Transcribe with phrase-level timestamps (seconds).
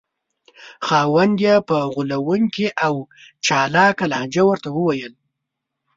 [0.85, 2.93] خاوند یې په غولونکې او
[3.45, 5.13] چالاکه لهجه ورته وویل.